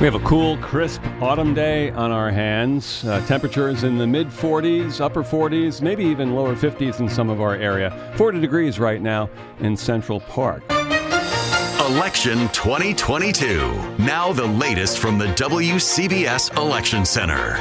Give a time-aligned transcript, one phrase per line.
[0.00, 3.04] We have a cool, crisp autumn day on our hands.
[3.04, 7.42] Uh, temperatures in the mid 40s, upper 40s, maybe even lower 50s in some of
[7.42, 8.14] our area.
[8.16, 9.28] 40 degrees right now
[9.58, 10.62] in Central Park.
[10.70, 13.58] Election 2022.
[13.98, 17.58] Now the latest from the WCBS Election Center.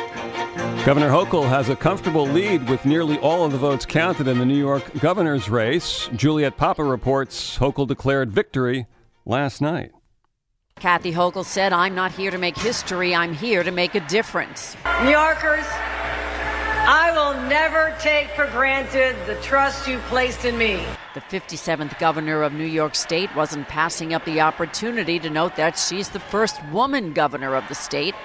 [0.85, 4.45] Governor Hochul has a comfortable lead with nearly all of the votes counted in the
[4.45, 6.09] New York governor's race.
[6.15, 8.87] Juliet Papa reports Hochul declared victory
[9.25, 9.91] last night.
[10.79, 14.77] Kathy Hochul said, I'm not here to make history, I'm here to make a difference.
[15.03, 15.65] New Yorkers,
[16.91, 20.81] I will never take for granted the trust you placed in me.
[21.13, 25.77] The 57th governor of New York State wasn't passing up the opportunity to note that
[25.77, 28.15] she's the first woman governor of the state,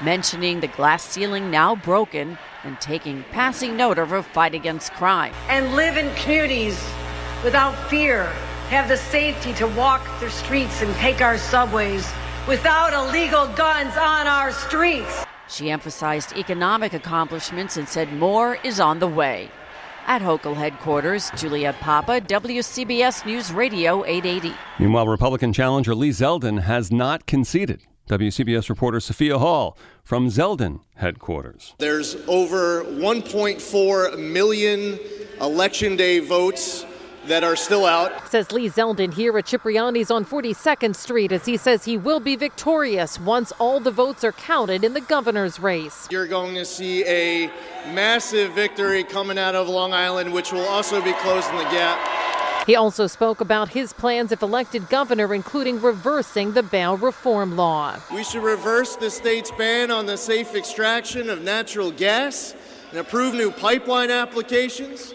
[0.00, 5.34] mentioning the glass ceiling now broken and taking passing note of her fight against crime.
[5.48, 6.80] And live in communities
[7.42, 8.32] without fear
[8.74, 12.12] have the safety to walk the streets and take our subways
[12.48, 15.24] without illegal guns on our streets.
[15.48, 19.48] She emphasized economic accomplishments and said more is on the way.
[20.08, 24.52] At Hochul headquarters, Juliet Papa, WCBS News Radio 880.
[24.80, 27.80] Meanwhile, Republican challenger Lee Zeldin has not conceded.
[28.08, 31.76] WCBS reporter Sophia Hall from Zeldin headquarters.
[31.78, 34.98] There's over 1.4 million
[35.40, 36.84] election day votes
[37.26, 38.28] that are still out.
[38.28, 42.36] Says Lee Zeldin here at Cipriani's on 42nd Street as he says he will be
[42.36, 46.08] victorious once all the votes are counted in the governor's race.
[46.10, 47.50] You're going to see a
[47.92, 51.98] massive victory coming out of Long Island, which will also be closing the gap.
[52.66, 58.00] He also spoke about his plans if elected governor, including reversing the bail reform law.
[58.12, 62.54] We should reverse the state's ban on the safe extraction of natural gas
[62.90, 65.12] and approve new pipeline applications.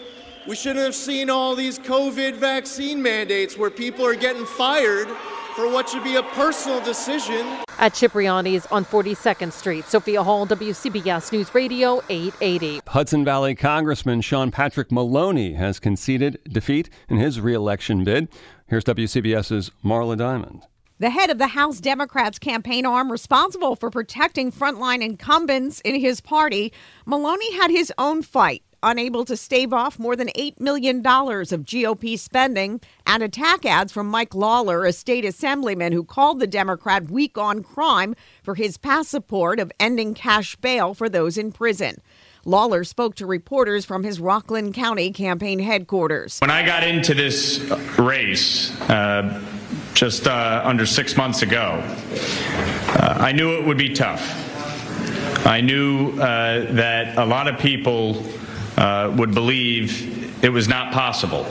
[0.48, 5.08] We shouldn't have seen all these COVID vaccine mandates where people are getting fired
[5.54, 7.46] for what should be a personal decision.
[7.78, 12.80] At Cipriani's on 42nd Street, Sophia Hall, WCBS News Radio 880.
[12.86, 18.28] Hudson Valley Congressman Sean Patrick Maloney has conceded defeat in his reelection bid.
[18.66, 20.62] Here's WCBS's Marla Diamond.
[20.98, 26.22] The head of the House Democrats campaign arm responsible for protecting frontline incumbents in his
[26.22, 26.72] party,
[27.04, 32.18] Maloney had his own fight unable to stave off more than $8 million of GOP
[32.18, 37.36] spending, and attack ads from Mike Lawler, a state assemblyman who called the Democrat weak
[37.38, 41.96] on crime for his past support of ending cash bail for those in prison.
[42.44, 46.38] Lawler spoke to reporters from his Rockland County campaign headquarters.
[46.38, 47.60] When I got into this
[47.98, 49.42] race uh,
[49.92, 54.46] just uh, under six months ago, uh, I knew it would be tough.
[55.46, 58.22] I knew uh, that a lot of people
[58.80, 61.46] uh, would believe it was not possible.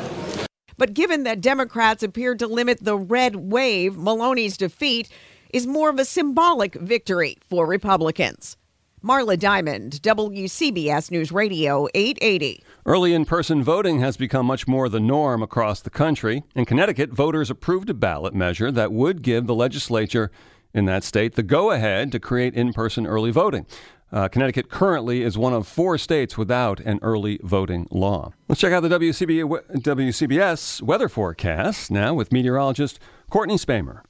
[0.77, 5.09] But given that Democrats appeared to limit the red wave, Maloney's defeat
[5.53, 8.57] is more of a symbolic victory for Republicans.
[9.03, 12.63] Marla Diamond, WCBS News Radio 880.
[12.85, 16.43] Early in person voting has become much more the norm across the country.
[16.55, 20.31] In Connecticut, voters approved a ballot measure that would give the legislature
[20.73, 23.65] in that state the go ahead to create in person early voting.
[24.11, 28.33] Uh, Connecticut currently is one of four states without an early voting law.
[28.47, 29.43] Let's check out the WCB,
[29.81, 32.99] WCBS weather forecast now with meteorologist
[33.29, 34.01] Courtney Spamer.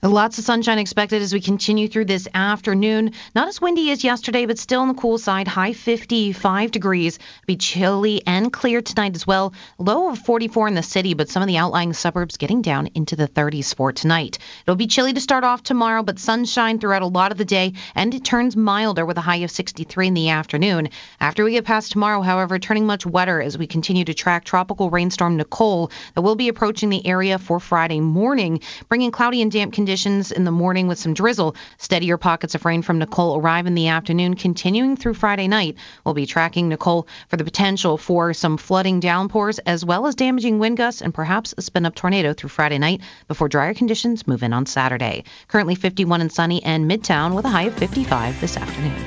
[0.00, 3.14] Lots of sunshine expected as we continue through this afternoon.
[3.34, 5.48] Not as windy as yesterday, but still on the cool side.
[5.48, 7.18] High 55 degrees.
[7.48, 9.54] Be chilly and clear tonight as well.
[9.76, 13.16] Low of 44 in the city, but some of the outlying suburbs getting down into
[13.16, 14.38] the 30s for tonight.
[14.64, 17.72] It'll be chilly to start off tomorrow, but sunshine throughout a lot of the day,
[17.96, 20.90] and it turns milder with a high of 63 in the afternoon.
[21.18, 24.90] After we get past tomorrow, however, turning much wetter as we continue to track tropical
[24.90, 29.72] rainstorm Nicole that will be approaching the area for Friday morning, bringing cloudy and damp
[29.72, 31.56] conditions conditions in the morning with some drizzle.
[31.78, 35.78] Steadier pockets of rain from Nicole arrive in the afternoon, continuing through Friday night.
[36.04, 40.58] We'll be tracking Nicole for the potential for some flooding downpours as well as damaging
[40.58, 44.42] wind gusts and perhaps a spin up tornado through Friday night before drier conditions move
[44.42, 45.24] in on Saturday.
[45.46, 49.02] Currently 51 and sunny and Midtown with a high of 55 this afternoon.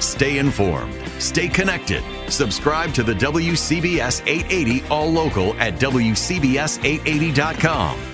[0.00, 2.02] Stay informed, stay connected.
[2.30, 8.13] Subscribe to the WCBS 880 All Local at WCBS880.com